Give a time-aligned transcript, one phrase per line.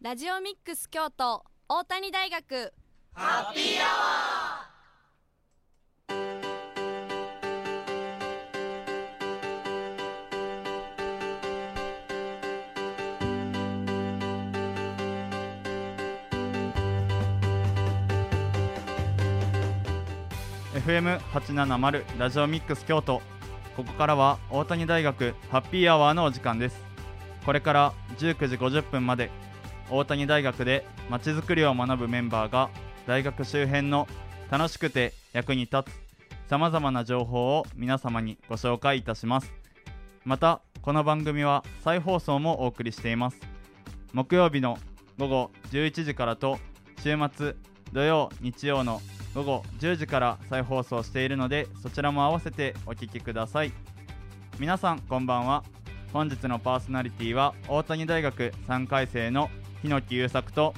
[0.00, 2.72] ラジオミックス京都大谷大学。
[3.14, 23.20] ハッピーアワー FM870 ラジオミックス京都。
[23.76, 26.80] ここからは大谷大学ハッピーアワーのお時間です。
[27.44, 29.32] これから19時50分まで
[29.90, 32.70] 大谷大学でまちづくりを学ぶメンバーが
[33.06, 34.06] 大学周辺の
[34.50, 39.52] 楽しくて役に立つさまざまな情報を皆様にご紹介いたします。
[40.24, 43.40] またこの番組は再放送もお送りしています。
[44.12, 44.78] 木曜日の
[45.18, 46.58] 午後11時からと
[47.02, 47.54] 週末
[47.92, 49.00] 土曜日曜の
[49.34, 53.72] 午後10時から再放送しているのでそちらも合わせてお聴きください。
[54.58, 55.64] 皆さんこんばんは。
[56.12, 59.50] 本日のパーソナリティは大谷大学3回生の
[59.82, 60.74] 日野木優作と。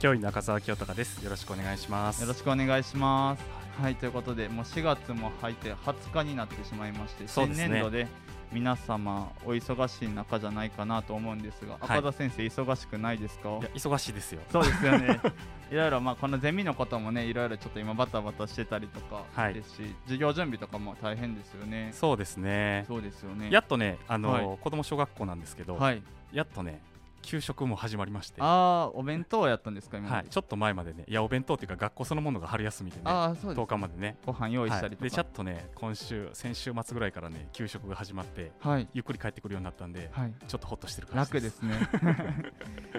[0.00, 1.22] 教員中澤清隆です。
[1.22, 2.22] よろしくお願いします。
[2.22, 3.44] よろしくお願いします。
[3.80, 3.94] はい。
[3.94, 8.08] ということでもう4月も入って20日になってしまいまして、新年度で
[8.50, 13.58] 皆様お忙しい中じゃないかなと思うんですが、赤田先生忙しくないですか？
[13.58, 14.40] 忙しいですよ。
[14.50, 15.20] そうですよね。
[15.70, 19.22] いろいろまあこのゼミのこともねいろいろちょっと今バタバタしてたりとか
[19.52, 21.90] ですし、はい、授業準備とかも大変ですよね。
[21.92, 22.86] そうですね。
[22.88, 23.50] そうですよね。
[23.52, 26.82] やっとねあの、はい、子供小学校なんですけど、はい、やっとね
[27.22, 28.40] 給食も始まりまして。
[28.40, 30.26] ああお弁当やったんですか今はい。
[30.28, 31.04] ちょっと前までね。
[31.06, 34.16] いやお弁当っていうか学校そのものが春休みでねあそうです10日までね。
[34.26, 41.62] ご飯用意したりとか、はい、でちょっとね今週先週末ぐらいからね給食が始まって、はい、ゆっくり帰ってくるようになったんで、はい、ちょっとほっとしてる感じです。
[41.62, 42.52] 楽ですね。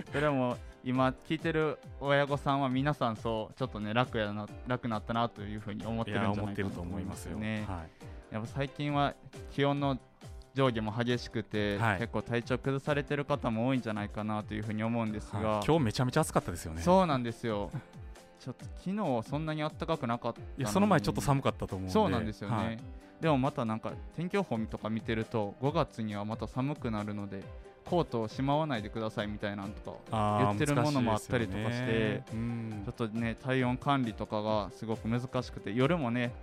[0.12, 7.38] それも今聞いてる親御さんは皆さんそうちょっとね楽やな楽なったなというふうに思ってるんじゃないかなと思いますよ。
[7.38, 7.84] ね、は
[8.32, 9.16] い、やっぱ最近は
[9.52, 9.98] 気温の
[10.54, 16.82] 上下も激しくて、はい、結構体調崩されてる方も多いんじゃないかなというふうに思うんですが、はい、今日めちゃめちゃ暑かったですよね。
[16.82, 17.72] そうなんですよ。
[18.40, 22.78] ちょっと昨日そんなに暖かくなかったいやその前ちょっと寒かったと思うそうなんですよね、はい、
[23.22, 27.42] でもまたなんか天気予報とか見てると5月にはまた寒くなるので
[27.86, 36.34] コートをしまわないでくださいみたいなんとか言ってるものもあったりとかして、ね、ちょっとね体温管理とかがすごく難しくて夜もね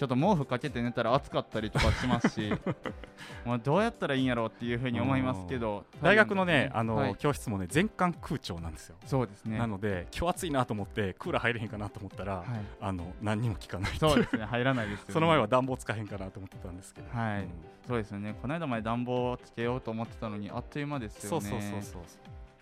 [0.00, 2.52] ちょっと毛布かけて寝たら暑かったりとかしますし
[3.44, 8.96] もうどうやったらいいんやろうっていうふうに思いますけど大学のねあの、はい、教室もね全館空調なんですよ。
[9.04, 9.58] そうですね。
[9.58, 12.46] なので今日暑いなと思ってクーラー入れへんかなと思ったら、はい、
[12.80, 17.18] あの何にも効かないそうですね入らないです、ね、その前は暖房使えへんかなと思ってたんですけど。
[17.18, 17.50] はい、うん、
[17.86, 18.34] そうですよね。
[18.40, 21.28] この間まで暖房つけようと思ってたのにあっという間ですよね。
[21.28, 22.02] そうそうそうそう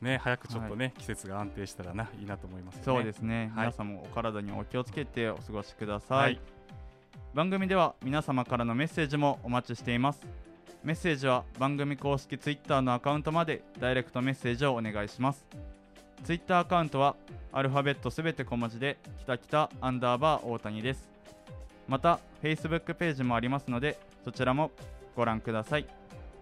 [0.01, 6.41] ね、早くちょっとね、はい、季節が安定したらないいなと思います、ね、そうですね、はい、皆さんもお体にお気をつけてお過ごしください、はい
[7.35, 10.27] 番組では皆様からのメッセージもお待ちしています。
[10.83, 15.45] メッセージは番組公式 Twitter のアカウントまでダイレクトメッセージをお願いします。
[16.25, 17.15] Twitter アカウントは
[17.53, 21.09] アルファベットすべて小文字できたきたアンダーバー大谷です。
[21.87, 24.71] また Facebook ページもありますのでそちらも
[25.15, 25.87] ご覧ください。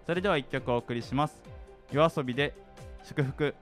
[0.07, 1.43] それでは1曲お送りします。
[1.93, 2.55] 夜遊びで
[3.05, 3.55] 祝福。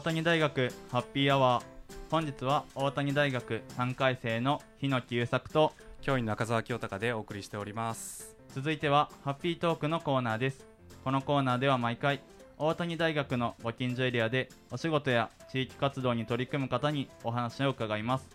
[0.00, 1.64] 大谷大学ハッピーアワー
[2.10, 8.34] 本日は大谷大学3回生の日野木優作と教員中澤清隆でお送りしております。
[8.54, 10.64] 続いてはハッピートークのコーナーです。
[11.04, 12.22] このコーナーでは毎回
[12.56, 18.26] 大谷大学のご近所エリアでお仕事や地域活動に取り組む方にお話を伺います。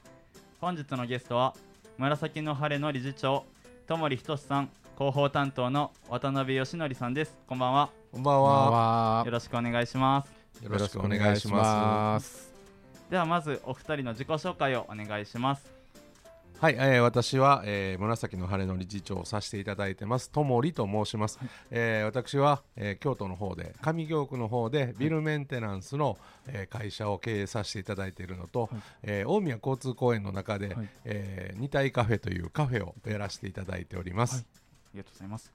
[0.61, 1.55] 本日のゲストは
[1.97, 3.43] 紫の晴れの理事長
[3.87, 7.35] 友利仁さん広報担当の渡辺義則さんです。
[7.47, 7.89] こんばんは。
[8.11, 9.23] こんばんは。
[9.25, 12.53] よろしくお願いしますよろしくお願いします。
[13.09, 15.75] ではまずお二人の自己紹介をお願いします。
[16.59, 20.29] はい、えー、私は、えー、紫の晴れの理事長をさせていただいてます。
[20.29, 26.17] ともりと申します、はい、えー、私は、えー、京都の方で上京区の方でビルメンテナンスの、
[26.47, 28.69] えー、会社を経営させていただいているのと、はい、
[29.03, 34.47] えー、大宮交通公園の中で、はい、えー、二体カフェというカフェをやらせていただいております、はい、あ
[34.93, 35.47] りがとうございます。
[35.47, 35.54] はい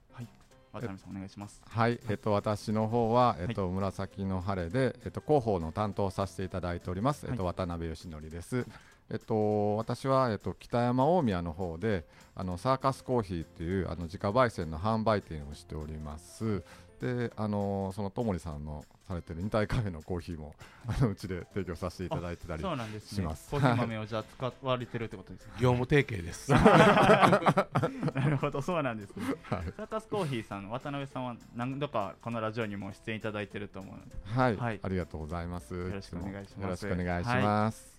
[0.71, 1.61] 渡辺さんお願いします。
[1.67, 8.65] はいえっと私の方はえっと、紫の晴れでえっと広報の担当させていただいております、えっと渡辺義則です。
[9.11, 16.63] えっと、私は、えっと、北山大宮の方であのサーカスコーヒーっていうあの自家焙煎の販売店をしております
[17.01, 20.53] であのそのともりさんのされてる引退カフェのコーヒーも
[20.87, 23.49] あのうちで提供させていただいてたりします。
[23.49, 25.53] コーヒー豆をじゃあ使われてるってことですね。
[25.59, 26.51] 業務提携です。
[26.53, 29.25] なるほどそうなんですね。
[29.43, 35.73] はい、サーカスコーヒーさん渡辺さんは何度かこのラジオにも出演いただいてると思うので、はい、はい、ありがとうございます。
[35.73, 36.61] よろしくお願いします。
[36.61, 37.85] よろしくお願いします。
[37.85, 37.91] はい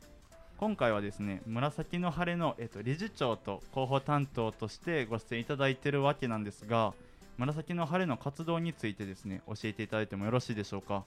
[0.62, 6.94] 今回はですね紫の晴れの、えっと、理事長と広報担当としてご出演いただいているわけなんですが
[7.42, 11.04] 紫の晴れの活動についてですね教えていただいてもよろしいでしょうか？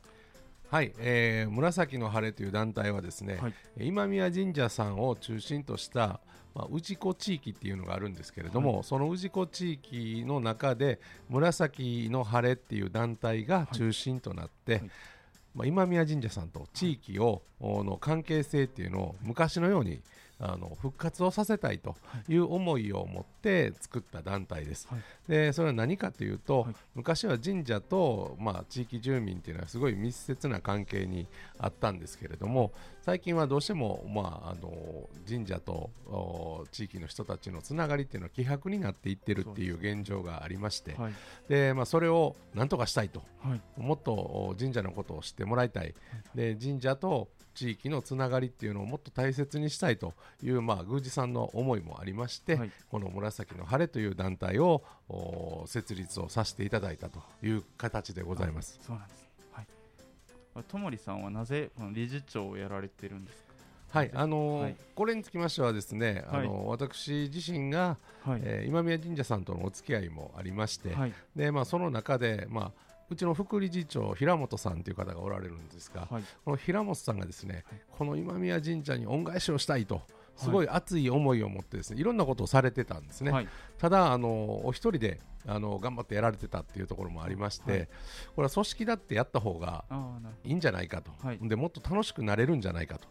[0.69, 6.19] はい、えー、紫の晴れという団体はですね、はい、今宮神社さんを中心とした、
[6.53, 10.99] まあ、氏子地域っていうのがあるんですけれども、はい、その氏子地域の中で
[11.29, 14.83] 紫の晴れっていう団体が中心となって、はい、
[15.55, 20.01] まあ、今宮神社さんと地域をの関係性っていうのを昔のように
[20.39, 21.95] あの復活をさせたいと
[22.27, 22.35] い。
[22.35, 24.87] う思いを持って作った団体です。
[24.89, 31.27] はい、でそれは何かというと、はい、昔は神社と、まあ、地域住民っていうのはすごい密接な関係に
[31.57, 35.89] あったんですけれども最近はどうしても、まあ、あの神社と
[36.71, 41.13] 地域の人たちのつながりっていうのは希薄になっていってるっていう現状がありまして、はい、
[41.47, 43.21] でまあ、それをなんとかしたいと、
[43.77, 45.93] もっと神社のことを知ってもらいたい、
[46.33, 50.13] で神社と地域のつながりっていうのをもっと大切にしたいと
[50.43, 54.83] いう、まあ、宮司さんの思いもありまして、はい、この紫の晴れという団体を
[55.65, 58.77] 設立をさせていただいたという形でございます。
[58.85, 59.27] そうなんです。
[59.51, 59.65] はい。
[60.67, 63.45] ともりさんはなぜこの理事長をやられてるんですか？
[63.89, 80.01] はい、あのーはい、これにつきましてはですね、あのー、私自身が、はい、えー、今宮神社さんとのお付き合いもありまして、はい、でまあ、その中で、まあ、うちの副理事長平本さんという方がおられるんですが、はい、この平本さんがですね、はい、この今宮神社に恩返しをしたいと
[80.35, 83.47] すごい熱い思いを持ってですねいろんなことをされてたんですね、はい、
[83.77, 87.87] ただあのお一人であの頑張ってやられてたっていうところもありまして、はい、
[88.35, 89.85] これは組織だってやった方が
[90.43, 93.07] いいんじゃないかと、はい、でもっと楽しくなれるんじゃないかと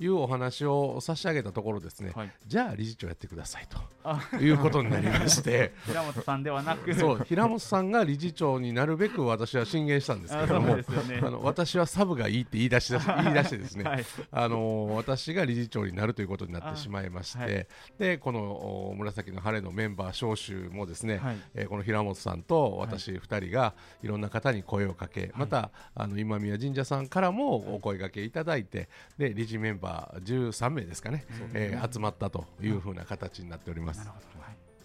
[0.00, 0.06] い。
[0.06, 5.72] うお話を差し上げたところですね、はい、じゃあ理事長やってくださいということになりまして。
[5.86, 6.94] 平本さんではなく。
[6.94, 10.84] そう平本さんが理事長になるべく私は進言したんですけども、ね、
[11.22, 12.92] あの私はサブがいいって言い出し
[13.22, 17.68] 言い出してですね、あの私が理事長になるということになってしまいまして、
[17.98, 21.36] でこの紫の晴れのメンバー招集もですね、はい。
[21.54, 28.88] えーこの平本さんと私2人がいろんな方に声をかけ、またあの今宮神社さんからもお声がけいただいて
[29.18, 34.08] で理事メンバー13名ですかね、えー、集まったというふうな形になっております。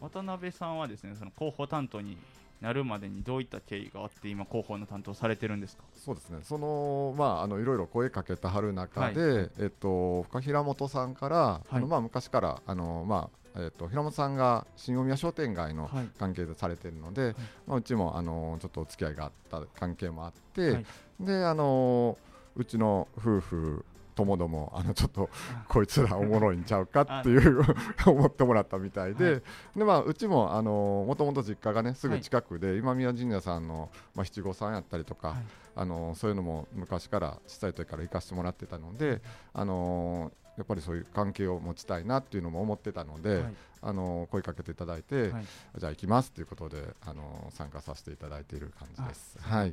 [0.01, 2.17] 渡辺さんはですねその広報担当に
[2.59, 5.83] なるまでにどういった経緯があって今広報の担当されてるんですか？
[5.95, 6.39] そうですね。
[6.43, 17.35] そのまああのいろいろ声かけたはる中で、はい、えっと深平本さんから、はい、あのまあ昔からあのまあえーと、平本さんが新大宮商店街の関係でされているので、はい、
[17.67, 20.85] まあ、うちもあのちょっとお付き合いがあった関係もあって、はい、
[21.19, 22.17] であの
[22.55, 25.29] うちの夫婦ともどもあのちょっと
[25.67, 27.61] こいつらおもろいんちゃうかっていう
[28.05, 29.41] 思ってもらったみたいではい、
[29.77, 35.37] でまあ、うちもあのもともと実家がねすぐ近くで、今宮神社さんの、まあ、七五三やったりとか、
[35.75, 39.21] あのそういうのも昔から小さい時から行かせてもらってたので、
[39.53, 45.45] あのやっぱりそういう関係を持ちたいなっていうのも思ってたので、はい、あの声かけていただいて、はい、
[45.77, 49.37] じゃあ行きますということであの参加させていただいている感じです。
[49.41, 49.71] はい。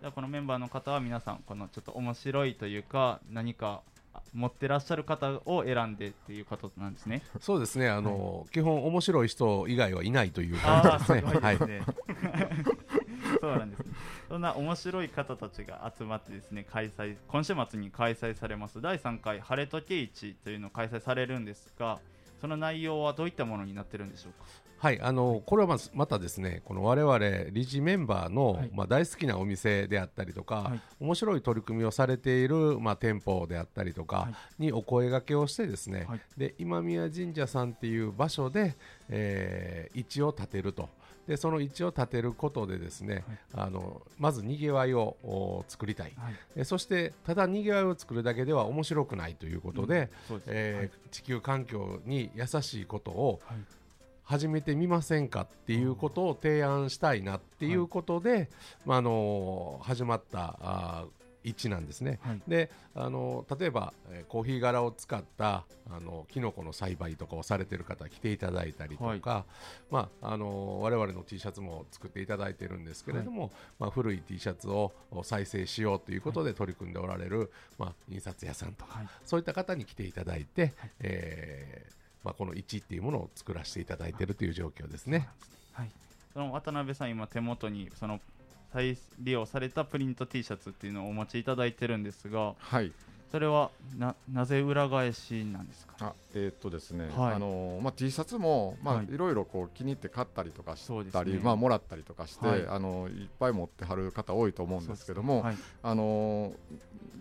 [0.00, 3.82] ではこのメンバーの方は皆さんこのちょっと面白いというか何か
[4.34, 7.22] 持ってらっしゃる方を選んでっていうことなんですね。
[7.40, 7.88] そうですね。
[7.88, 11.40] あの、はい、基本面白い人以外はいないという感じですね。
[11.40, 11.58] はい。
[13.40, 13.94] そうなんです、ね。
[14.32, 18.80] そんな面白い方たちが集まってですね、開催今週末に開催されます。
[18.80, 21.98] 第3回晴れ時市というのを開催されるんですが、
[22.40, 24.46] その内容はどういったものになってるんでしょうか？
[24.78, 27.18] はい、あのこれはまたですね、この我々
[27.50, 38.76] 理事メンバーの、はい、まあ大好きなお店であったりとか、はい、面白い取り組みをされているまあ店舗であったりとかにお声掛けをしてですね、はい、で今宮神社さんっていう場所で、
[39.10, 40.88] えー、位置を立てると。
[41.26, 43.24] でその位置を立てることでですね、
[43.54, 53.40] はい、あのまずにぎわいを作りたい、はい、そしてただにぎわいを作るだけでは面白くないということでうんでえーはい、地球環境に優しいことを、
[54.24, 58.48] 始めてみませんかっていうことを提案したいなっていうことで、はい、
[58.86, 61.04] まあ、あの始まったあ
[61.44, 69.44] 一なんですね、はい、であの例えば、えー、コーヒー柄を使ったあのキノコの栽培とかをされてる方来ていただいたりとか、はい、
[69.90, 85.28] まああの我々の T シャツも作っていただいてるんですけれども、はい、まあ、古い T シャツを再生しようということで取り組んでおられる、まあ、印刷屋さんとか、そういった方に来ていただいて、はい、えーまあ、この1っていうものを作らせていただいているという状況ですね。
[85.72, 85.90] はい、
[86.32, 88.20] その渡辺さん、今手元にその
[88.72, 92.92] 再利用されたプリント T シャツっていうのをお持ちいただいてるんですが、はい、
[93.30, 105.42] それはななぜ裏返しなんですか、あえー、っとですね、はい、あのまあ、T シャツも、まあはい、いろいろこう気に入って買ったりとかしたり、ね、まあ、もらったりとかして、はい、あのいっぱい持ってはる方多いと思うんですけども、ね。
[105.42, 106.52] はい、あの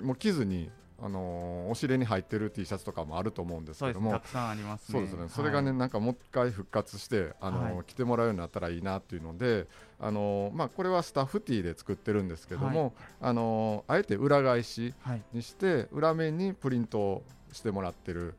[0.02, 0.70] もう着ずに
[1.04, 4.12] あのお尻に入ってる T シャツとかもあると思うんですけども。
[4.12, 9.68] たくさんあります、ね、そうですね、それがね、なんかもう一回復活してあの、はい、着てもらうようになったらいいなっていうので
[10.00, 12.92] あのまあ、これはスタッフティーで作ってるんですけども、はい、
[13.22, 14.94] あのあえて裏返し
[15.32, 18.34] にして、裏面にプリントしてもらってる。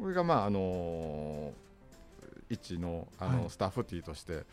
[0.00, 1.52] これがまああの
[2.48, 4.44] 一のあの、スタッフティーとして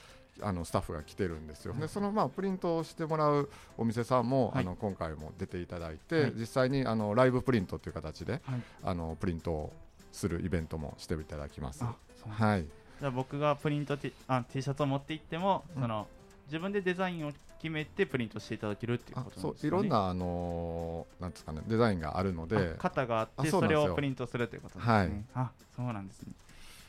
[0.41, 8.41] あのスタッフが来てるんですよ、でそのまあプリントをしてもらうお店さんも、あの今回も出ていただいて、実際にあのライブプリントという形で、
[8.83, 9.73] あのプリントを
[10.11, 11.83] するイベントもしていただきます。
[11.83, 12.65] はい、
[12.99, 16.07] じゃあ僕がプリント T, あ T シャツを持って行っても、その
[16.47, 17.31] 自分でデザインを
[17.61, 19.67] 決めてプリントしていただけるっていうことですか、ね、そう。
[19.67, 24.93] いろんなあのー、なんですかねデザインがあるので型があってそれをプリントするということですね。
[24.93, 26.33] はい、あそうなんですね。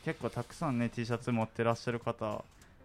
[0.03, 2.43] 結構たくさんね T シャツ持ってらっしゃる方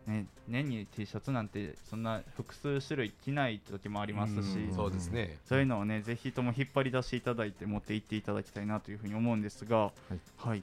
[0.08, 5.36] ね、年に T シャツなんてそんな複数種類着ない時もありますしそうですね。
[5.44, 10.62] そういうのをねぜひとも引っ張り出していただいて持って行っていただきたいなというふうに思うんですが、はい、はい、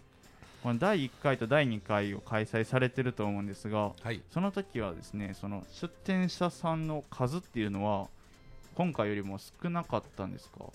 [0.63, 8.07] この第1回と第2回を開催されてると思うんですが、はい、その時はですねその出店者さんの数っていうのは
[8.73, 10.65] 今回よりも少なかったんですか？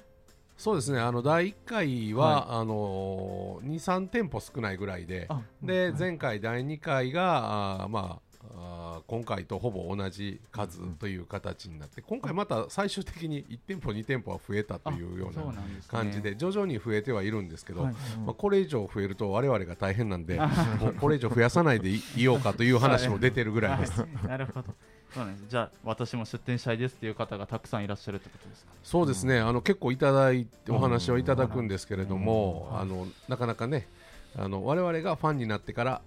[0.57, 1.01] そうですね。
[1.01, 5.27] あの第1回は、はい、あの23店舗少ないぐらいで
[5.63, 15.45] で、前回第2回があまああ今回とほぼ同じ数という形になって、今回また最終的に1店舗、2店舗は増えたというような
[15.89, 17.93] 感じで、徐々に増えてはいるんですけど、ま
[18.29, 20.39] あ、これ以上増えると我々が大変なんで、
[20.81, 24.05] もうこれ以上増やさないでいようかという話も出てるぐらいです。
[24.27, 24.75] なるほど。
[25.13, 25.47] そうなんです。
[25.49, 28.73] じゃあ私も出店したいですっていう方がたくさんいらっしゃるってことですか？
[28.85, 33.89] そうですね、あの結構いただいてお話をいただくんですけれども、あのなかなかね
[34.37, 36.01] あの我々がファンになってから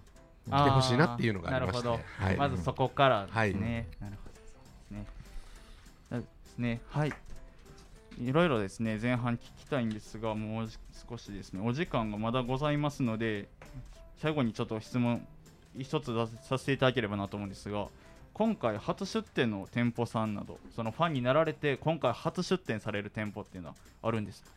[0.49, 4.35] 来てほしいなっていうのがありまして、ね、はい、まずそこからですね、はい、なるほど。
[4.35, 5.05] ですね
[6.11, 6.81] ですね。
[6.89, 7.13] はい。
[8.21, 10.69] いろいろですね前半聞きたいんですがもう
[11.09, 11.61] 少しですね。
[11.65, 13.47] お時間がまだございますので
[14.17, 15.25] 最後にちょっと質問
[15.79, 17.87] 一つさせていただければなと思うんですが
[18.33, 24.49] 今回初出店の店舗さんなどそのファンになられて今回初出店される店舗っていうのはあるんですか？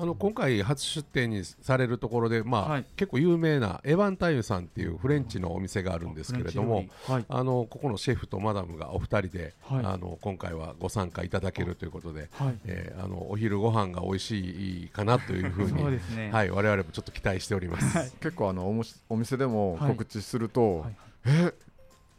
[0.00, 18.16] あの今回初出店にされるところで、まあ、はい、結構有名なエヴァンタイユさんっていうフレンチのお店があるんですけれども、はい、あのここのシェフとマダムがお二人で、はい、あの今回はご参加いただけるということで、はい、えー、あのお昼ご飯が美味しいかなというふうに そうですね、はい、我々もちょっと期待しております。
[18.20, 21.52] 結構あのおもしお店でも告知すると、はい、え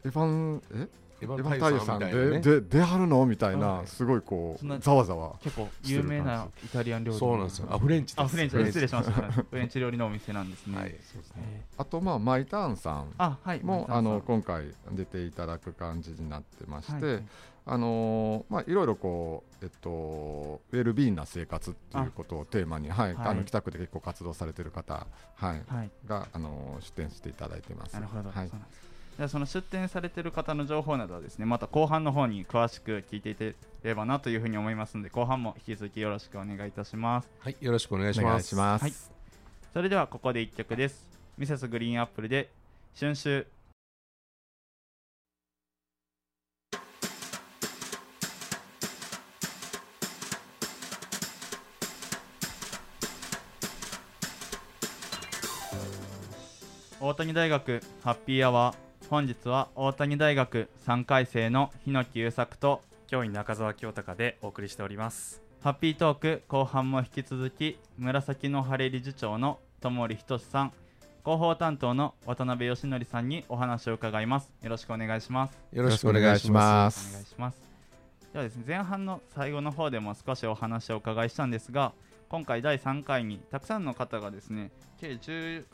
[0.04, 0.88] エヴァンえ？
[1.22, 3.26] エヴァン太陽さんでで出はるの？
[3.26, 5.36] みたいなすごいこうざわざわ。
[5.42, 7.68] 結構有名なイタリアン料理そうなんですよ。
[7.70, 8.56] あフレンチあフレンチ。
[8.56, 9.12] 失礼しました。
[9.12, 10.94] フレンチ料理のお店なんですね、はい、
[11.78, 13.14] あとまあマイターンさん
[13.62, 17.22] もあの今回出ていただく感じになってまして、
[17.66, 25.62] あのまあ、いろいろこう、えっと、ウェルビーンな生活っていうことをテーマに、はい、あの北区で結構活動されてる方、はい、
[26.08, 27.94] が、あの出展していただいてます。
[27.94, 28.50] なるほど、はい、
[29.20, 37.28] でその出店されてる方の情報などはですねまた後半の方に詳しく聞いていければなというふうに思いますので後半も引き続きよろしくお願いいたします。
[37.38, 38.56] はいよろしくお願いします。
[38.56, 38.92] はい、
[39.74, 41.06] それではここで1曲です。
[41.36, 42.48] ミセスグリーンアップルで
[42.98, 43.46] 春秋。
[57.02, 65.42] 大谷大学ハッピーアワー本日は大谷大学3回生の日野木優作と教員中澤清隆でお送りしております。
[65.62, 70.72] ハッピートーク後半も引き続き紫の晴れ理事長の友利仁さん
[71.24, 74.52] 広報担当の渡辺義則さんにお話を伺います。
[74.62, 75.58] よろしくお願いします。
[75.72, 77.10] よろしくお願いします。
[77.10, 77.58] お願いします。
[78.32, 81.94] ではですね前半の最後の方でも少しお話をお伺いしたんですが
[82.28, 85.64] 今回第3回にたくさんの方がですね計18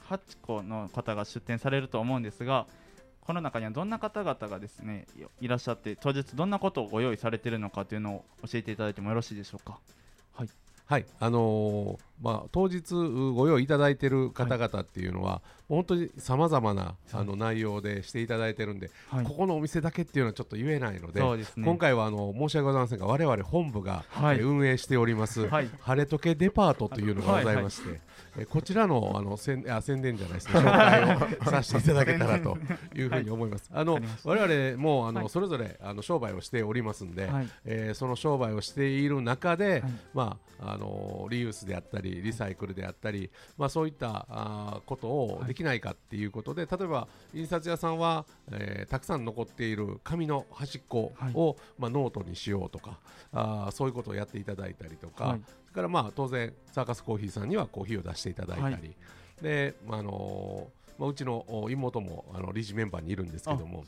[0.40, 2.66] 個の方が出展されると思うんですが
[3.26, 5.06] この中にはどんな方々がですね
[5.40, 9.78] いらっしゃって当日どんなことをご用意されているのかというのを教えていただいてもよろしいでしょうか？
[10.35, 10.49] はい、
[10.87, 28.00] はいあのー、まあ、当日ご用意いただいている方々っていうのは、はい、本当にさまざまなあの内容でしていただいてるんで、はい、ここのお店だけっていうのはちょっと言えないので、でね、今回はあの申し訳ございませんが我々本部が、はい、運営しております、はい、晴れとけデパートというのがございまして、
[28.38, 32.56] えこちらのあの宣あ宣伝じゃないですね紹介を させていただけたらと
[32.94, 33.70] いうふうに思います。
[33.73, 39.82] あの我々もあの、それぞれあの商売をしておりますんで、はい、えー、その商売をしている中で、
[40.14, 52.98] まああのリユースであったりリサイクルであったり、まあそういったあことをできないかっていうことで、例えば印刷屋さんは、えー、たくさん残っている紙の端っこを、まあノートにしようとか、
[53.32, 55.38] あそういうことをやっていただいたりとか、
[55.76, 58.94] からまあ当然サーカスコーヒーさんにはコーヒーを出していただいたり、はい、
[59.42, 63.84] で、あのー、まあ、うちの妹もあの理事メンバーにいるんですけども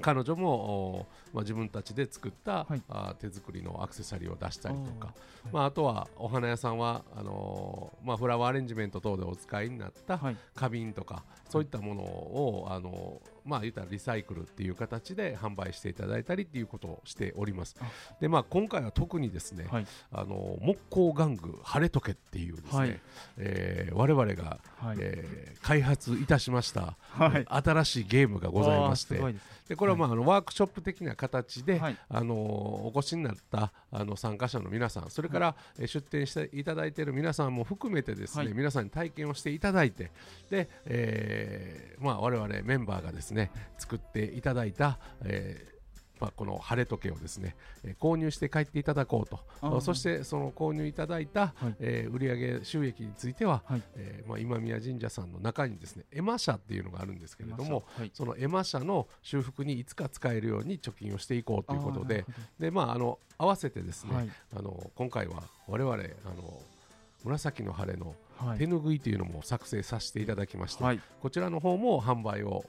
[0.00, 5.12] 彼女も、まあ、自分たちで作った、はい、あ手作りのアクセサリーを出したりとか、
[5.44, 10.18] あ,、まあ、あとはお花屋さんはあのー、まあ、フラワーアレンジメント等でお使いになった
[10.54, 17.76] 花瓶とか、そういったものを、あのーまあ言ったらリサイクルっていう形で販売していただいたりっていうことをしております。
[18.20, 23.00] でまあ今回は特にですね、はい、あの木工玩具晴れとけっていうですね、はい、
[23.38, 29.20] えー、我々が、はい、えー、開発いたしました、はい、新しいゲームがございまして、
[29.68, 40.10] でこれはまあ、あのワークショップ的な形で、あのお越しになったあの参加者の皆さん、それから、え出展していただいている皆さんも含めてですね、皆さんに体験をしていただいて、
[40.50, 45.74] で、えー、まあ我々メンバーがですねね作っていただいた、えー
[46.20, 49.80] まあ、この晴れ時計をですね、えー、購入して帰っていただこうと。
[49.80, 52.20] そしてその購入いただいた、はい、えー、売
[52.58, 62.24] 上収益については、はい、えー、まあ、今宮神社さんの中にですねエマ社っていうのがあるんですけれども、はい、そのエマ社の修復にいつか使えるように貯金をしていこうということで
[62.58, 65.96] で、まあ、あの合わせてですね、あの今回は我々あ
[66.34, 66.60] の
[67.24, 68.14] 紫の晴れの
[68.58, 70.84] 手ぬぐいというのも作成させていただきまして、
[71.20, 72.64] こちらの方も販売を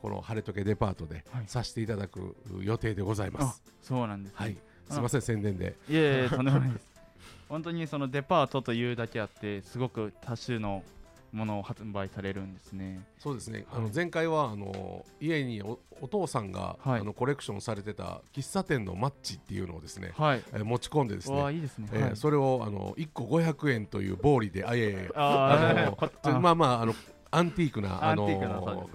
[0.00, 3.62] この晴れ時計デパートでさせていただく予定でございます。
[3.82, 4.56] そうなんです、ね、はい。
[4.88, 5.76] すみません宣伝で。
[5.88, 6.90] いえいえとんでもないです。
[7.48, 10.82] 本当にそのデパートというだけあってすごく多種の
[11.32, 13.04] ものを発売されるんですね。
[13.18, 13.66] そうですね。
[13.72, 21.88] あの前回はあの家におお父さんが、はい、あのコレクションされてた喫茶店のマッチっていうのをですね、はい、えー、持ち込んでですね、いいですね。
[21.92, 26.94] えー、はい、それをあの一個五百円という暴利であいえいえあのまあまああの
[27.30, 28.88] アンティークなあの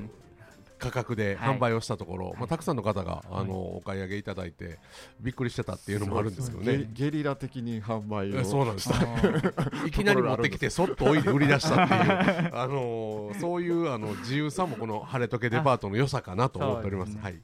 [0.77, 4.79] 価格で販売をしたところ、はい、まあ、たくさんの方が、あのお買い上げいただいて
[5.22, 6.89] びっくりしてたっていうのもあるんですけどね。
[6.94, 8.44] ゲリラ的に販売を。
[8.44, 8.89] そうなんです
[9.88, 17.18] いきなり持ってきてそっと置いて売り出したっていうあのそういうあの自由さもこの晴れとけデパートの良さかなと思っております。
[17.18, 17.40] はい、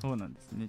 [0.00, 0.68] そうなんですね。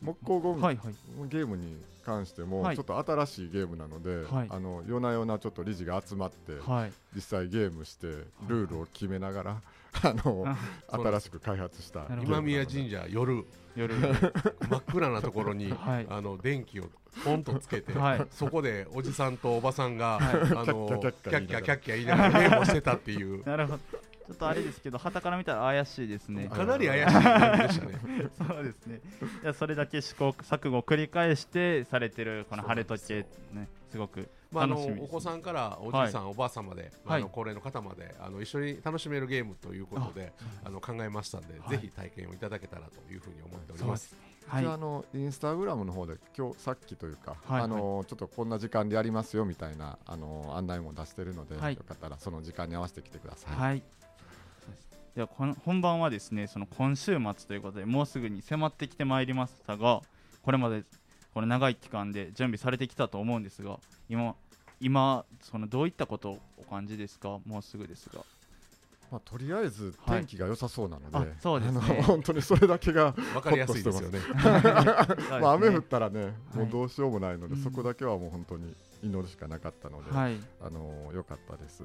[0.00, 0.94] 木工ゴム、はいはい、
[1.28, 8.06] ゲームに関しても、ちょっと新しいゲームなので、はい、あの夜な夜なちょっと理事が集まって、はい、実際ゲームして
[8.46, 9.62] ルールを決めながら、
[10.02, 10.56] あの
[10.88, 13.44] 新しく開発した今宮神社夜。
[13.74, 13.94] 夜。
[14.70, 16.88] 真っ暗なところに、はい、あの電気を
[17.24, 22.40] ポンとつけて、はい、そこでおじさんとおばさんが、はい、あのキャッキャキャッキャ言いながら。
[22.40, 23.44] ゲームをしてたっていう。
[23.44, 23.78] なるほど。
[24.26, 26.48] ちょっとあれですけど、旗から見たら怪しいですね。
[26.48, 28.30] かなり怪しい感じでしたね。
[28.36, 29.00] そうですね。
[29.42, 40.32] いや、それだけ試行錯誤を繰り返してされてるこの晴れ時計ね、すごくまあ、あのお子さんからおじいさん、はい、おばあさんまで、あの高齢の方まであの一緒に楽しめるゲームということで
[40.64, 44.16] あの考えましたので、はい、ぜひ体験をいただけたらというふうに思っております。
[44.46, 53.54] はい、あのインスタグラムの方で今日さっきというか、はい、あのちょっとこんな時間でやりますよみたいなあの案内も出しているので、はい、よかったらその時間に合わせてきてください。
[53.56, 53.82] はい。
[55.16, 60.02] ではこの本番はですねその今週末ということでもうすぐに迫ってきてまいりましたが
[60.42, 60.84] これまで
[61.36, 64.34] この長い期間で準備されてきたと思うんですが今
[64.80, 67.40] 今そのどういったことをお感じですか？
[67.44, 68.22] もうすぐですが。
[69.12, 74.18] まあ、とりあえず天気が良さそうなので、はい、そうですね、本当にそれだけが分かりやすいですよね。
[75.38, 81.84] まあ、雨降ったらね、もうどうしようもないので、はい、そこだけはもう本当に祈るしかなかったので、はい、あの良かったです。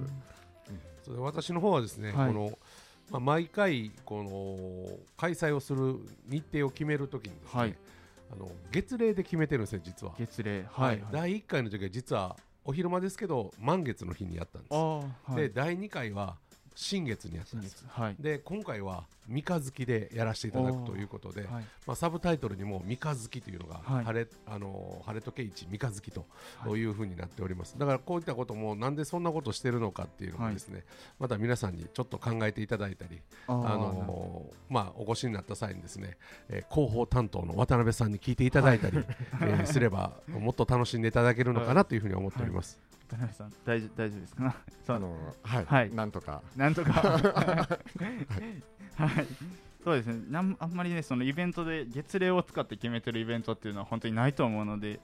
[1.10, 2.58] うん、私の方はですね、この
[3.12, 7.76] まあ、毎回この開催をする日程を決めるときにですね、
[8.32, 10.14] あの月齢で決めてるんですよ実は。
[10.18, 16.38] 月齢はい、第1回の時は実はお昼間ですけど満月の日にやったんです、はい、で第2回は
[16.76, 21.50] 新月にやったんです、はい、で今回は三日月でやらせていただくということで、はい、
[21.86, 26.26] まあ、サブタイトルにも三日月というのが、はい、晴れあの晴れ時計一三日月と
[26.76, 26.92] い。
[26.92, 30.84] うふうになっております、だからこういったこともなんでそんなことしてるのかっていうのもですね、
[31.20, 36.18] また皆さんにちょっと考えていただいたりあのまあ、お越しになった際にですね、
[36.50, 38.98] えー、広報担当の渡辺さんに聞いていただいたり、
[39.42, 42.80] えー、すればもっと楽しんでいただけるのかなというふうに思っております。
[43.12, 44.56] 田辺さん大丈夫大丈夫ですか？
[44.96, 46.42] あのはい、はい、なんとか。
[46.56, 46.92] なんとか。
[48.96, 49.28] はい、
[49.84, 50.24] そうですね。
[50.30, 55.00] なんあんまりねそのイベントで月齢を使って決めてるイベントっていうのは本当にないと思うので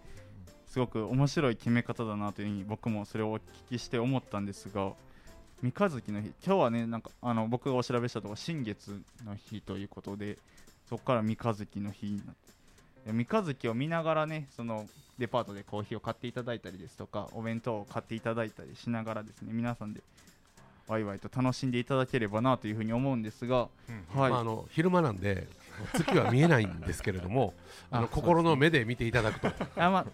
[0.68, 4.94] すごく面白い決め方だなというふうに僕もそれをお聞きして思ったんですが
[5.62, 10.38] 三日月の日今日はねなんかあの僕がお調べしたところ新月の日ということで
[10.88, 12.54] そこから三日月の日になって
[13.14, 14.86] 三日月を見ながらねその
[15.18, 20.02] デパートでコーヒーを買っていただいたりですとかお弁当を買っていただいたりしながらですね皆さんで
[20.88, 24.32] ワイワイと楽しんでいただければなというふうに思うんですが、うん、はい。
[24.32, 25.48] まあ、あの昼間なんで
[25.94, 27.54] 月は見えないんですけれども
[27.92, 29.48] あの心の目で見ていただくと。
[29.76, 30.06] あ、まあ、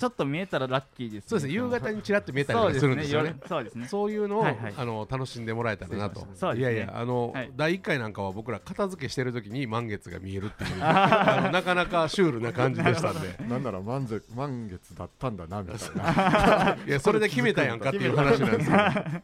[0.00, 1.52] ちょっと見えたらラッキーです、ね、そうですね。
[1.52, 3.36] 夕方にちらっと見えたりするんですよね。
[3.46, 3.86] そうですね。
[3.86, 10.78] そういうのを、はいはい、あの楽しんでもらえたらなと、ね、いやいやあの、はい、第1回なんかは僕ら片付けしてる時に満月が見えるっていう。
[10.80, 13.36] なかなかシュールな感じでしたんで。
[13.46, 16.78] なんなら満月満月だったんだなみたいな。
[16.88, 18.76] いやそれで決めたやんかっていう話なんですよ。
[18.78, 19.22] 確かに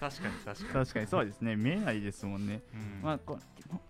[0.00, 0.84] 確かに。
[0.84, 1.06] 確かに。
[1.06, 1.54] そうですね。
[1.54, 3.38] 見えないですもんね、うん、まあこ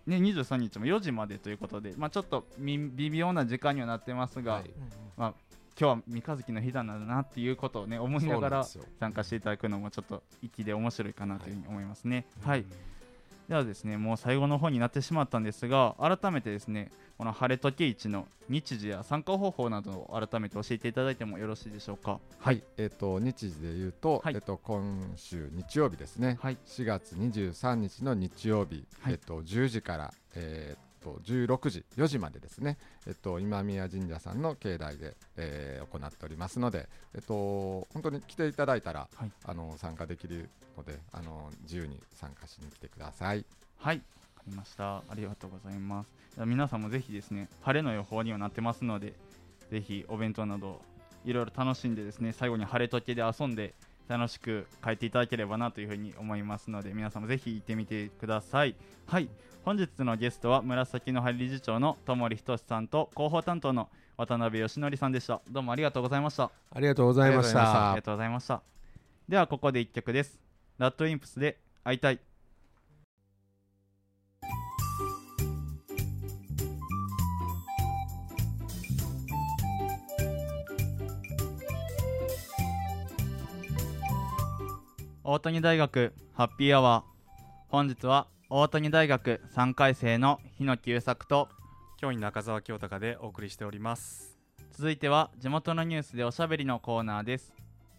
[0.05, 4.69] ね23日も4時までということでまあちょっと微妙な時間にはなってますが、はい、
[5.17, 5.33] まあ
[5.79, 8.67] 今日は三日月の日だなっていうことをね思いながら
[8.99, 12.25] 参加していただくのもちょっと粋で面白いかなというふうに思いますね。
[12.41, 12.65] はい、はい、
[13.49, 22.19] ではですねもう最後の方になってしまったんですが改めてですねこの晴れ時市の日時や参加方法などを改めて教えていただいてもよろしいでしょうか？
[22.39, 26.39] はい、えっ、ー、と日時で言うと、はい、えっ、と今週日曜日ですね。
[26.41, 43.45] はい、4月23日の日曜日、えっ、と10時から、えー、と16時4時までですね、えっと、今宮神社さんの境内で、えー、行っておりますので、えっと、本当に来ていただいたら、はい、あの参加できるのであの自由に参加しに来てください。
[43.77, 43.97] はい。
[43.97, 44.97] わかりました。
[44.97, 46.21] ありがとうございます。
[46.45, 49.13] 皆さんもぜひですね晴れの予報にはなってますので
[49.69, 50.81] ぜひお弁当など
[51.25, 53.73] いろいろ楽しんでですね最後に晴れ時で遊んで
[54.11, 58.75] 楽しく帰っていただければなというふうに思いますので皆さんもぜひ行ってみてください。
[59.07, 59.29] はい。
[59.63, 65.41] 本日のゲストは紫の張理事長の友森仁さんと広報担当の渡辺義則さんでした。
[65.49, 66.51] どうもありがとうございました。
[66.71, 67.91] ありがとうございました。
[67.91, 68.61] ありがとうございました。
[69.29, 70.41] ではここで1曲です。
[70.77, 72.19] ラッドインプスで会いたい
[85.33, 87.41] 大谷大学ハッピーアワー。
[87.69, 91.47] 本日は大谷大学3回生の日野久作と
[91.95, 94.37] 教員中澤清隆でお送りしております。
[94.73, 97.53] 続いては地元のニュースでおしゃべりのコーナーです。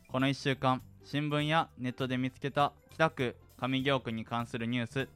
[0.09, 5.09] この1週間新聞やネットで見つけた北区上京区に関するニュース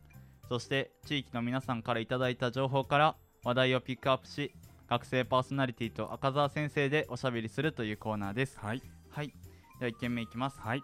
[0.49, 4.55] そして地域の皆さんからいただいた情報から話題をピックアップし
[4.89, 8.59] 学生パーソナリティと赤澤先生でおしゃべりするというコーナーです。
[8.59, 9.35] はい、はい、
[9.81, 10.59] では1件目いきます。
[10.59, 10.83] はい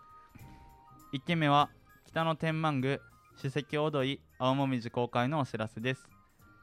[1.13, 1.69] 1件目は
[2.07, 2.99] 北の天満宮
[3.37, 6.09] 史跡踊り青もみじ公開のお知らせです。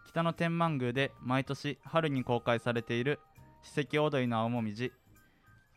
[0.08, 3.20] 北の天満宮で毎年春に公開されている
[3.62, 4.92] 史跡踊りの青もみじ。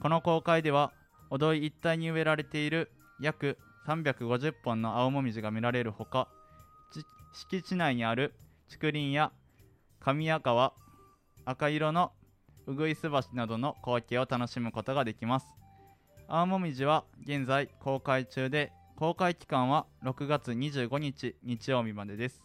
[0.01, 0.91] この公開では
[1.29, 6.29] 踊り一帯に植えられている約350本の青もみじが見られるほか
[7.35, 8.33] 敷地内にある
[8.71, 9.33] 竹林や
[10.01, 10.73] 神谷川
[11.45, 12.13] 赤色の
[12.67, 15.62] うぐいす橋などの光景を楽しむことができます。
[16.35, 22.43] 青もみじは現在公開中で公開期間は6月25日日曜日までです。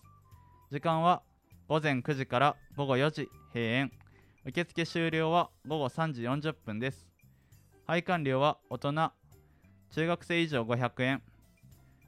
[0.69, 1.23] 時間は
[1.69, 3.93] 午前9時から午後4時閉園。
[4.45, 7.07] 受付終了は午後3時40分です。
[7.85, 8.91] 配管料は大人
[9.91, 11.23] 中学生以上500円。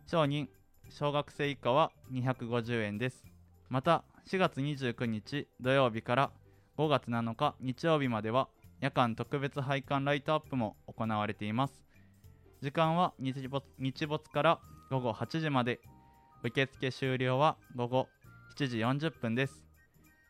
[0.06, 0.50] 小人
[0.90, 3.24] 小学生以下は250円です。
[3.70, 6.32] また4月29日土曜日から
[6.78, 8.50] 5月7日日曜日までは
[8.82, 11.84] 夜間特別配管ライトアップも行われています。
[12.62, 15.80] 時間は日没日没から午後8時まで。
[16.42, 18.08] 受付終了は午後
[18.56, 19.66] 7時40分です。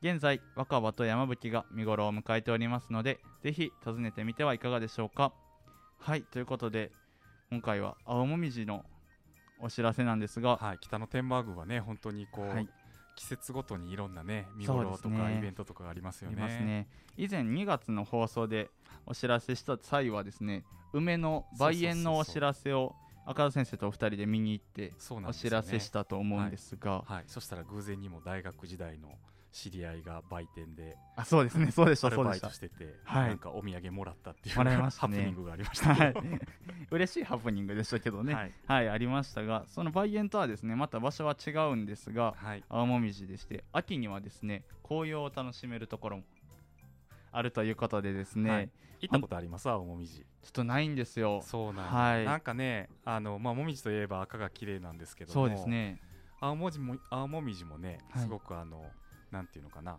[0.01, 5.33] 現在若葉と山吹が見頃を迎えておりますのでぜひ訪ねてみてはいかがでしょうか。
[5.99, 6.91] はいということで
[7.51, 8.85] 今回は青もみじの
[9.59, 12.69] お知らせなんですが、はい、北の天満宮はね本当にこう、はい、
[13.19, 16.37] 季節ごとにいろんなね見頃とかイベントとかがありますよね。
[16.37, 16.87] ね。
[17.17, 18.69] 以前2月の放送で
[19.05, 24.93] お知らせした際はですね梅の梅園のお知らせを赤田先生とお二人で見に行って
[25.27, 29.09] お知らせしたと思うんですが、はい、はい、そしたら偶然にも大学時代の
[29.51, 31.71] 知り合いが売店であそうですね。
[31.71, 32.51] そうでしたそうでした。
[32.51, 36.13] してて、はい、なんかお土産もらったっていう、ね、ハプニングがありました、はい、
[36.91, 46.23] 嬉しいハプニングでしたけどね、はい、はい、ありましたがその梅園とはですねまた場所は違うんですが、はい、青もみじでして秋にはですね紅葉を楽しめるところも
[47.31, 48.69] あるということでですね、はい、
[49.01, 49.69] 行ったことあります？
[49.69, 50.25] 青もみじ。
[50.41, 51.41] ちょっとないんですよ。
[51.43, 56.01] そうなん、はい、なんかねあの、まあ、もみじといえば赤が綺麗なんですけどそうですね。
[56.39, 58.87] 青もじも青もみじもねすごくあの、な
[59.41, 59.97] んていうのかな。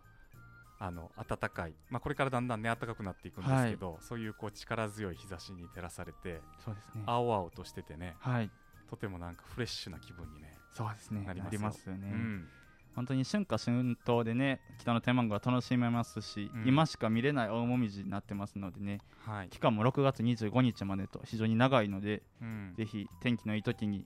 [0.83, 8.49] あの暖かい、まあ、これからだんだんね暖かくなっていくんですけど、はい、そういうこう力強い日差しに照らされてそうです、ね、青々としててね、はい、
[8.89, 11.21] とてもなんかフレッシュな気分にねそうですね。
[11.23, 11.95] なりますよ。
[11.95, 12.47] ね、うん、
[12.95, 24.05] 本当に春夏春冬でね北の天満宮は楽しめますし、うん、今しか見れない青もみじになってますのでね、はい、期間も6月25日までと非常に長いので、うん、ぜひ天気のいい時に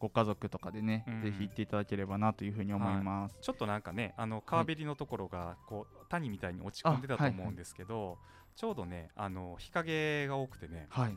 [0.00, 1.22] ご家族とかでね、うん。
[1.22, 3.36] ぜひ行っていただければなというふうに思います。
[3.40, 8.18] ちょっとなんかねあの川べりのところがこう谷みたいに落ち込んでたと思うんですけど、
[8.56, 11.16] ちょうどねあの日陰が多くてねはい、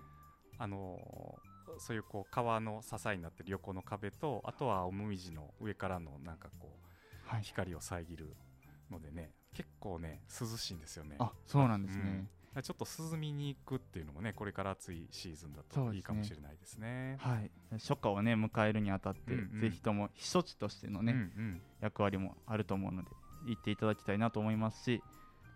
[0.59, 0.99] あの
[1.79, 6.83] そういうこう川の支えになってる横の壁とあとはおもみじの上からのなんかこう
[7.25, 8.35] はい、光を遮る
[8.91, 11.15] のでね結構ね涼しいんですよね。
[11.19, 12.01] あそうなんですね。
[12.03, 12.29] うん
[12.61, 17.17] ちょっと涼みに行くっていうのもねこれから暑いシーズンだといいかもしれないですね。
[17.19, 19.61] はい、初夏をね迎えるにあたって、うんうん。
[19.61, 21.61] ぜひとも避暑地としてのね、うんうん。
[21.81, 23.09] 役割もあると思うので
[23.47, 25.01] 行っていただきたいなと思いますし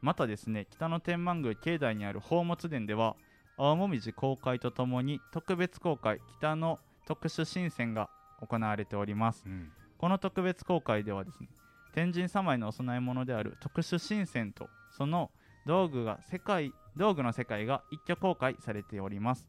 [0.02, 3.16] またですね北の天満宮境内にある宝物殿では
[3.58, 8.10] 青もみじ公開とともに特別公開北の特殊神戦が
[8.42, 9.44] 行われております。
[9.46, 9.72] うん。
[9.98, 11.50] この特別公開ではですね
[11.94, 15.32] 天神様へのお供え物である特殊神戦とその
[15.66, 19.48] 道具が世界道具の世界が一挙公開されております。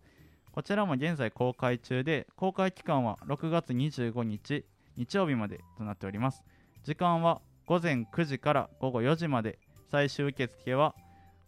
[0.52, 4.64] こちらも現在公開中で公開期間は6月25日
[4.96, 6.44] 日曜日までとなっております。
[6.84, 9.58] 時間は午前9時から午後4時まで。
[9.90, 10.94] 最終受付は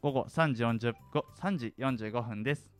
[0.01, 0.95] 午後3時 ,40
[1.39, 2.71] 3時45分です。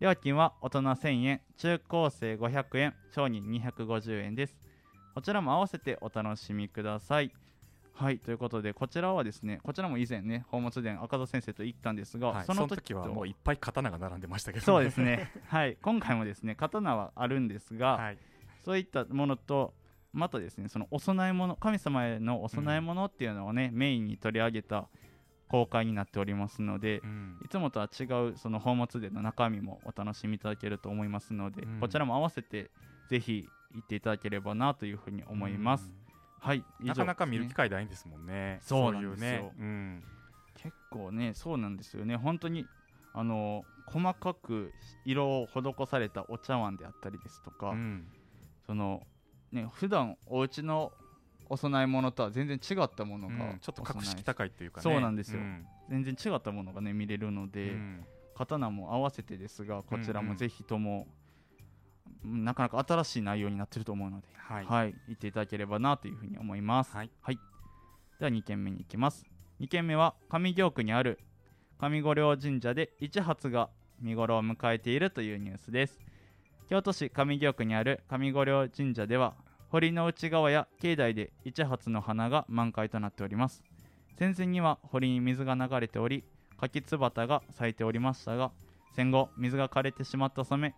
[0.00, 4.56] 料金は大人1000円中高生500円商人250円です。
[5.14, 7.30] こちらも合わせてお楽しみください。
[7.96, 15.30] はいということでこちらはですねこちらも以前ね宝物殿赤田先生と行ったんですが、はい、その時はともういっぱい刀が並んでましたけど、そうですね。
[15.46, 18.18] はい今回もですね刀はあるんですが、はい、
[18.64, 19.74] そういったものと
[20.12, 24.88] またですねそのお供え物神様へのお供え物っていうのをね、メインに取り上げた
[25.48, 27.38] 公開になっておりますので、うん。
[27.44, 31.80] いつもとは違うその宝物殿の中身もお楽しみいただけると思いますので、うん。
[31.80, 32.70] こちらも合わせて
[33.08, 35.92] ぜひ行っていただければなというふうに思います、
[36.44, 38.58] はいうんなかなか見る機会会ないんですもんね。
[38.60, 40.04] そうなんですね、うん。
[40.54, 42.16] 結構ねそうなんですよね。
[42.16, 42.66] 本当に
[43.14, 44.74] あの細かく
[45.06, 48.06] 色を施されたお茶碗であったりですとか、うん。
[48.66, 49.06] その
[49.52, 50.92] ね普段お家の
[51.48, 54.82] お供え物とは全然違ったものが、うんちょっと格式高いっていうかね。
[54.82, 55.40] そうなんですよ。
[55.40, 55.66] ん。
[55.88, 58.04] 全然違ったものがね見れるので、うん。
[58.34, 61.23] 刀も合わせてですがこちらもぜひとも、うん
[62.24, 66.94] なかなか新しい内容になってると思うので、はいはい、行っていただければなというふうに思います。
[66.94, 67.10] はい
[68.18, 69.26] では2軒目に行きます。
[69.60, 71.18] 2軒目は上京区にある
[71.78, 73.68] 上五稜神社で一発が
[74.00, 76.00] 見頃を迎えているというニュースです。
[76.68, 79.34] 京都市上京区にある上五稜神社では
[79.68, 83.64] 堀の内側や境内で一発の花が満開となっております。
[84.16, 86.24] 戦前には堀に水が流れており
[86.56, 88.52] 柿つばたが咲いておりましたが
[88.94, 90.74] 戦後水が枯れてしまったため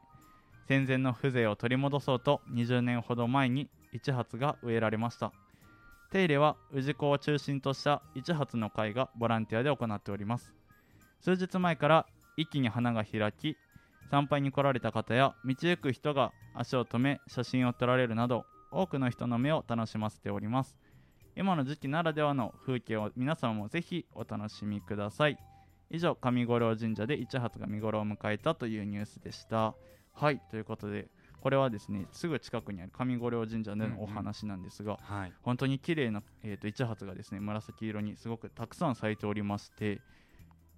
[0.68, 5.32] 戦前の風情を取り戻そうと20年ほど前に一発が植えられました。
[6.10, 10.52] 手入れは氏子を中心とした一発の会がボランティアで行っております。
[11.20, 13.56] 数日前から一気に花が開き
[14.10, 20.76] 参拝に来られた方や道行く人が足を止め写真を撮られるなど多くの人の目を楽しませております。
[21.36, 25.38] 今の時期ならではの風景を皆様もぜひお楽しみください。
[25.90, 29.74] 以上上五稜神社で一発が見頃を迎えたというニュースでした。
[30.16, 31.08] はいということで
[31.40, 35.32] これはですねすぐ近くにある上五稜神社でのお話なんですが、はい。
[35.42, 40.00] 本当に綺麗な、えー、と一発がですね紫色にすごくたくさん咲いておりまして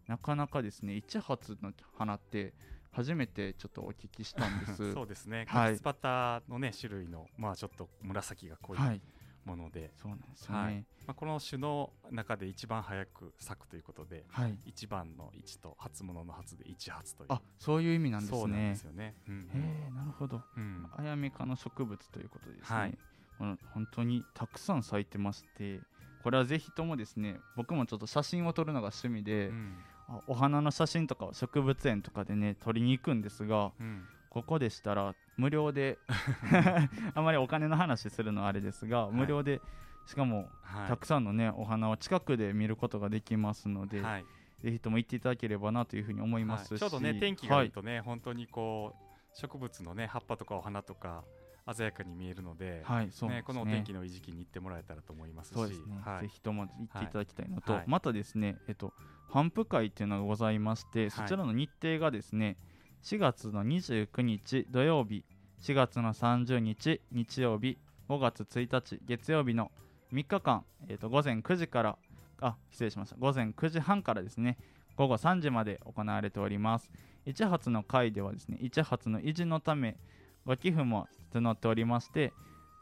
[0.08, 2.52] なかなかですね一発の花って
[2.90, 4.92] 初めてちょっとお聞きしたんです。
[4.92, 5.46] そうですね。
[5.48, 5.70] はい。
[5.70, 8.78] カキツバタのね種類のまあちょっと紫が濃い。
[8.78, 9.00] はい
[9.48, 10.58] もので、そうなんですよね。
[10.58, 10.74] はい。
[11.06, 17.28] まあ、この種の中で一番早く咲くということではい、一番の一と初物の初で一発という。
[17.30, 18.38] あそういう意味なんですね。
[18.38, 20.42] そうなんですよね、うんへえなるほど。
[20.56, 20.86] うん。
[20.96, 22.98] アヤメ科の植物ということですね、はい。
[23.38, 25.80] この本当にたくさん咲いてまして。
[26.22, 29.78] これはぜひともですね僕もちょっと写真を撮るのが趣味で、うん。
[30.08, 34.04] あお花の写真とかを植物園とかでね撮りに行くんですがうん。
[34.28, 35.98] ここでしたら無料で
[37.14, 39.14] あまりお金の話するのはあれですが、い。
[39.14, 39.62] 無料で
[40.04, 40.88] しかもはい。
[40.88, 44.24] たくさんのねお花を近くで見ることができますので、はい。
[44.60, 46.80] ぜひとも行っていただければなというふうに思いますし、はい。
[46.80, 47.66] ちょうどね天気がはい。
[47.66, 51.24] いいとね、本当にこう植物のね葉っぱとかお花とか
[51.72, 53.42] 鮮やかに見えるので、はいそうなんですね。
[53.46, 55.52] このお天気のいい時期に行ってもらえたらと思いますし。
[55.54, 56.22] そうですね、はい。
[56.22, 57.84] ぜひとも行っていただきたいのと、はい。
[57.86, 58.92] またですね、えっと、
[59.28, 62.56] 頒布会っていうのがございまして、そちらの日程がですね、
[63.02, 65.24] 4月の29日土曜日、
[65.62, 69.70] 4月の30日日曜日、5月1日月曜日の
[70.12, 71.98] 3日間、えっと、午前9時から、
[72.40, 74.58] あ、失礼しました、午前9時半からですね、
[74.96, 76.90] 午後3時まで行われております。
[77.24, 79.96] 一発の会ではですね、一発の維持のため、
[80.44, 82.32] ご寄付も募っておりまして、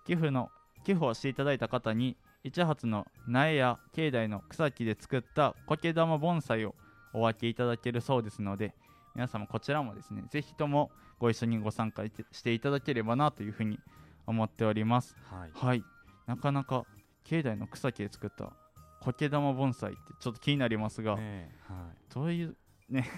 [0.06, 0.50] 寄付の
[0.86, 6.76] 寄付をしていただいた方に一発の苗や境内の草木で作った苔玉盆栽を
[7.12, 8.72] お分けいただけるそうですので
[9.16, 13.78] 皆様こちらもですねぜひともご一緒にご参加していただければなというふうに
[14.26, 15.16] 思っております。
[15.30, 15.50] はい。
[15.54, 15.84] はい。
[16.26, 16.84] なかなか
[17.24, 18.52] 境内の草木で作った
[19.00, 22.14] 苔玉盆栽ってちょっと気になりますが、ねはい。
[22.14, 22.56] どういう
[22.90, 23.08] ね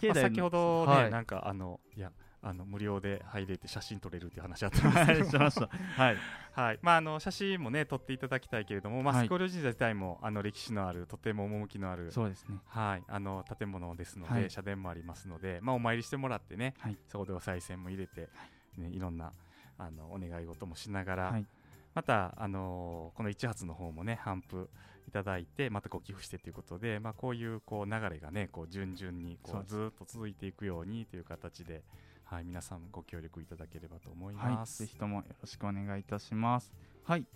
[0.00, 1.10] 境まあ、内の先ほどね、はい。
[1.10, 2.10] なんかあのいや
[2.46, 6.16] あの無料で入れて写真撮れるっていう話あったんですはいけどはい。
[6.52, 6.78] はい。
[6.82, 9.26] まあ、あの写真もね撮っていただきたいけれども、まあ、はい。
[9.26, 12.58] スコリオ神社自体もあの歴史のあるとても趣のあるそうですね。
[12.66, 14.50] はい、あの建物ですので、はい。
[14.50, 16.98] 社殿もありますので、まあ、お参りしてもらってね、はい。
[17.08, 18.28] そこでお賽銭も入れて、
[18.76, 19.32] ね、いろんな
[19.78, 21.46] あのお願い事もしながら、はい。
[21.94, 24.68] また、あのーこの一発の方もね頒布
[25.06, 31.82] いただいてまたこう寄付してということで、まあ、こういうこう流れがねこう順々にこそうずーっと続いていくようにという形で、
[32.24, 34.78] はい、皆さんご協力いただければと思いはい、ます。
[34.78, 36.72] ぜひともよろしくお願いいたします。
[37.04, 37.26] はい、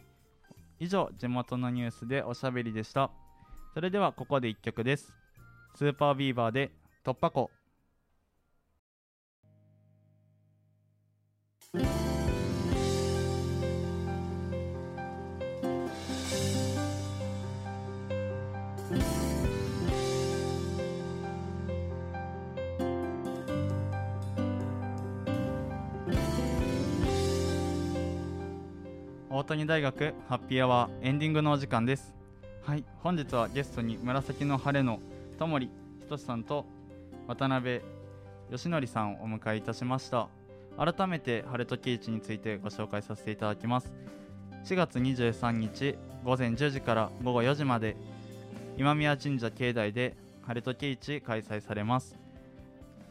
[0.81, 3.11] 以上、地元のニュースでおしゃべりでした。
[3.74, 5.12] それではここで1曲です。
[5.74, 6.72] スーパービーバーで
[7.05, 7.58] 突破口。
[29.49, 32.15] 谷大学ハッピーアワーエンディングのお時間です。
[32.63, 35.01] はい本日はゲストに紫の晴れの
[35.39, 36.67] ともりひとしさんと
[37.27, 37.81] 渡辺
[38.51, 40.29] 義則さんをお迎えいたしました。
[40.77, 43.91] 改めて晴れ時市についてご紹介させていただきます。
[44.67, 47.97] 4月23日午前10時から午後4時まで
[48.77, 52.19] 今宮神社境内で晴れ時市開催されます。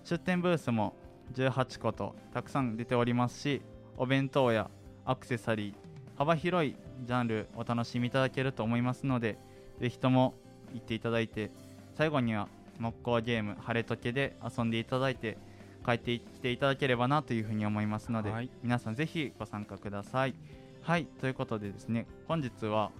[0.04, 0.94] 出店ブースも
[1.34, 3.64] 18個とたくさん出ておりますし
[3.98, 4.70] お弁当や
[5.04, 5.87] アクセサリー
[6.18, 6.76] 幅広い
[7.06, 9.38] ジャンルお楽しみいただけると思いますので
[9.80, 10.34] ぜひとも
[10.74, 11.52] 行っていただいて
[11.96, 12.48] 最後には
[12.80, 15.38] 木工ゲーム晴れ時計で遊んでいただいて
[15.86, 18.50] 帰ってきていただければなというふうに思いますので、はい。
[18.62, 20.36] 皆さんぜひご参加ください。
[20.82, 22.92] はいということでですね本日は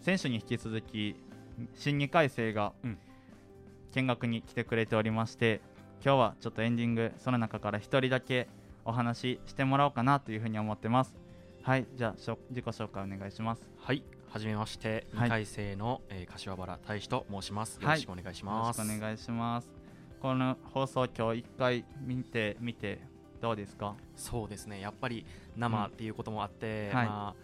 [0.00, 1.16] 選手に引き続き
[1.74, 2.98] 新2回生がうん。
[3.92, 5.60] 見学に来てくれておりまして
[6.04, 8.46] 今日はちょっとエンディングその中から1人だけ
[8.84, 11.16] お話ししてもらおうかなというふうに思ってます
[11.68, 13.60] はいじゃあしょ自己紹介お願いします。
[13.76, 15.28] はい、はじめまして、はい。
[15.28, 17.78] 2回生の、えー柏原大志と申します。
[17.78, 18.80] よはいろしくお願いしよろます。
[18.80, 19.68] しくお願いします。
[20.18, 23.02] この放送今日1回見てみて
[23.42, 23.96] どうですか？
[24.16, 25.26] そうですね、やっぱり
[25.58, 27.06] 生っていうこともあって、はい。
[27.06, 27.42] まあ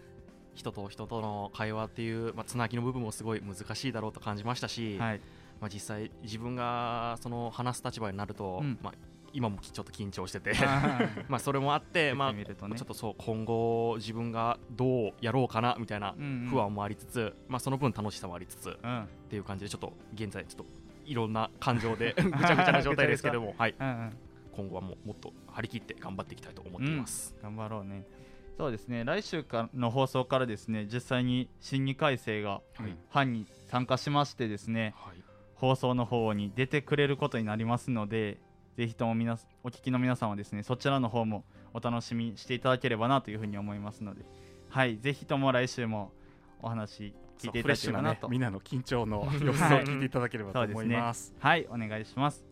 [0.55, 5.21] 人と人との会話っていう、まあ、つなぎの部分もすごい難しいだろうと感じましたし、はい。
[5.61, 8.79] まあ、実際自分がその話す立場になると、うん。
[8.81, 8.93] まあ、
[9.35, 10.53] 今もちょっと緊張してて。
[10.53, 16.15] はい まあそれもあって、まあ、ちょっとそう今後自分がどうやろうかなみたいな
[16.49, 19.07] 不安もありつつ、まあ、その分楽しさもありつつっうん。
[19.29, 20.71] ていう感じでちょっと現在ちょっと
[21.05, 27.35] いろんな感情で ぐちゃぐちゃな状態ですけども、はい、今後はもうもっと張り切って頑張っていきたいと思っています。
[27.41, 28.05] 頑張ろうね。
[28.57, 29.03] そうですね。
[29.03, 32.97] 来週かの放送からですね実際に新2回生がはい。
[33.09, 35.17] 班に参加しましてですねはい。
[35.55, 38.39] 放送の方に出てくれることになりますので
[38.75, 44.25] ぜひとも皆さお聞きの皆さんはですねそちらの方もお楽しみしていただければなというふうに思いますので。
[44.69, 46.11] はいぜひとも来週も
[46.61, 48.27] お話聞いていただければなと。
[48.27, 51.33] みんなの緊張の様子を聞いていただければと思います。
[51.39, 52.45] はいお願いします。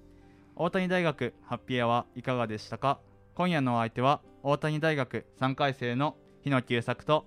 [0.55, 2.99] 大谷大学ハッピーアワーいかがでしたか？
[3.35, 7.25] 今夜のお相手は大谷大学3回生の日野久作と。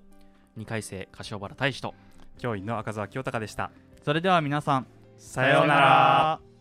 [0.57, 1.95] 2回生柏原大志と。
[2.39, 3.71] 教員の赤澤清隆でした。
[4.03, 4.87] それでは皆さん
[5.19, 6.56] さようなら。